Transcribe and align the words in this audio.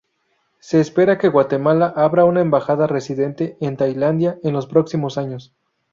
Se 0.59 0.79
espera 0.79 1.19
que 1.19 1.29
Guatemala 1.29 1.93
abra 1.95 2.25
una 2.25 2.41
embajada 2.41 2.87
residente 2.87 3.55
en 3.61 3.77
Tailandia 3.77 4.39
en 4.41 4.51
los 4.53 4.65
próximos 4.65 5.19
años. 5.19 5.53